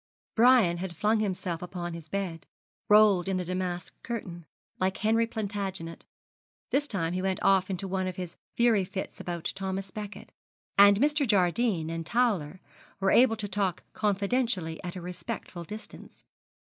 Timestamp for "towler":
12.03-12.59